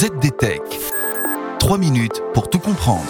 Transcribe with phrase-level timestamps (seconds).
[0.00, 0.62] ZDTech.
[1.58, 3.04] 3 minutes pour tout comprendre.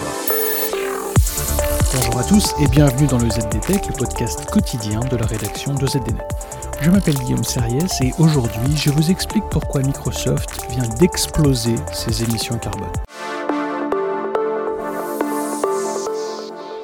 [1.93, 5.87] Bonjour à tous et bienvenue dans le ZDTech, le podcast quotidien de la rédaction de
[5.87, 6.27] ZDNet.
[6.81, 12.57] Je m'appelle Guillaume Serriès et aujourd'hui je vous explique pourquoi Microsoft vient d'exploser ses émissions
[12.57, 12.91] carbone.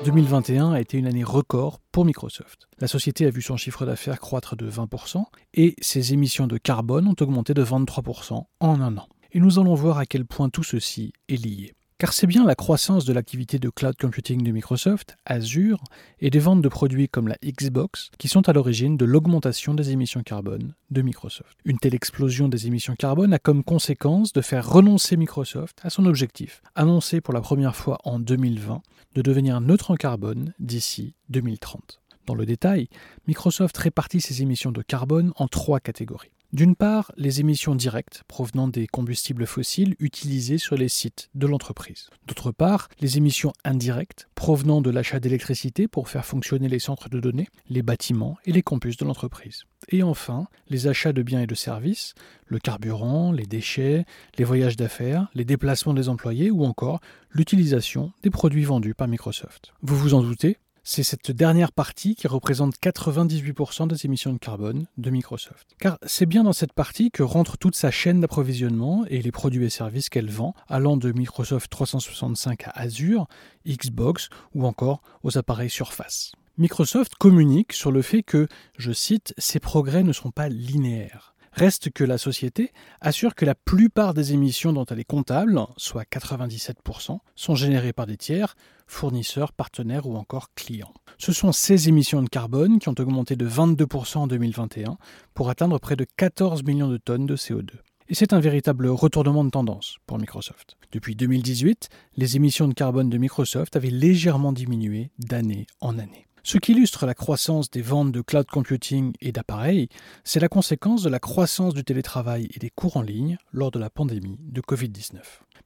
[0.05, 2.69] 2021 a été une année record pour Microsoft.
[2.79, 7.09] La société a vu son chiffre d'affaires croître de 20% et ses émissions de carbone
[7.09, 9.09] ont augmenté de 23% en un an.
[9.37, 11.75] Et nous allons voir à quel point tout ceci est lié.
[11.99, 15.83] Car c'est bien la croissance de l'activité de cloud computing de Microsoft, Azure,
[16.19, 19.91] et des ventes de produits comme la Xbox qui sont à l'origine de l'augmentation des
[19.91, 21.55] émissions carbone de Microsoft.
[21.65, 26.07] Une telle explosion des émissions carbone a comme conséquence de faire renoncer Microsoft à son
[26.07, 28.81] objectif, annoncé pour la première fois en 2020,
[29.13, 32.01] de devenir neutre en carbone d'ici 2030.
[32.25, 32.87] Dans le détail,
[33.27, 36.31] Microsoft répartit ses émissions de carbone en trois catégories.
[36.53, 42.09] D'une part, les émissions directes provenant des combustibles fossiles utilisés sur les sites de l'entreprise.
[42.25, 47.19] D'autre part, les émissions indirectes provenant de l'achat d'électricité pour faire fonctionner les centres de
[47.19, 49.65] données, les bâtiments et les campus de l'entreprise.
[49.89, 52.13] Et enfin, les achats de biens et de services,
[52.45, 54.05] le carburant, les déchets,
[54.37, 59.73] les voyages d'affaires, les déplacements des employés ou encore l'utilisation des produits vendus par Microsoft.
[59.81, 60.57] Vous vous en doutez,
[60.89, 65.75] c'est cette dernière partie qui représente 98% des émissions de carbone de Microsoft.
[65.79, 69.65] Car c'est bien dans cette partie que rentre toute sa chaîne d'approvisionnement et les produits
[69.65, 73.27] et services qu'elle vend, allant de Microsoft 365 à Azure,
[73.67, 76.31] Xbox ou encore aux appareils Surface.
[76.57, 81.35] Microsoft communique sur le fait que, je cite, ces progrès ne sont pas linéaires.
[81.51, 86.03] Reste que la société assure que la plupart des émissions dont elle est comptable, soit
[86.03, 88.55] 97%, sont générées par des tiers,
[88.87, 90.93] fournisseurs, partenaires ou encore clients.
[91.17, 94.97] Ce sont ces émissions de carbone qui ont augmenté de 22% en 2021
[95.33, 97.71] pour atteindre près de 14 millions de tonnes de CO2.
[98.09, 100.77] Et c'est un véritable retournement de tendance pour Microsoft.
[100.93, 106.26] Depuis 2018, les émissions de carbone de Microsoft avaient légèrement diminué d'année en année.
[106.49, 109.89] Ce qui illustre la croissance des ventes de cloud computing et d'appareils,
[110.23, 113.79] c'est la conséquence de la croissance du télétravail et des cours en ligne lors de
[113.79, 115.17] la pandémie de Covid-19.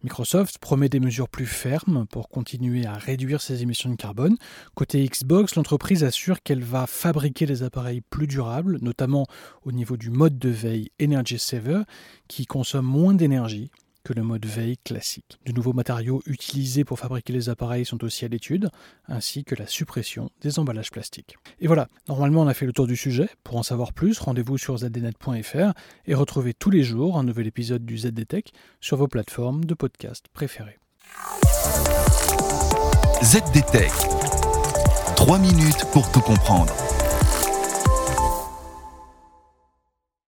[0.03, 4.37] Microsoft promet des mesures plus fermes pour continuer à réduire ses émissions de carbone.
[4.73, 9.27] Côté Xbox, l'entreprise assure qu'elle va fabriquer des appareils plus durables, notamment
[9.61, 11.83] au niveau du mode de veille Energy Saver,
[12.27, 13.69] qui consomme moins d'énergie
[14.03, 15.39] que le mode veille classique.
[15.45, 18.69] De nouveaux matériaux utilisés pour fabriquer les appareils sont aussi à l'étude,
[19.07, 21.37] ainsi que la suppression des emballages plastiques.
[21.59, 23.29] Et voilà, normalement on a fait le tour du sujet.
[23.43, 25.73] Pour en savoir plus, rendez-vous sur zdnet.fr
[26.05, 30.25] et retrouvez tous les jours un nouvel épisode du ZDTech sur vos plateformes de podcast
[30.33, 30.79] préférées.
[33.23, 33.91] ZDTech.
[35.15, 36.73] 3 minutes pour tout comprendre.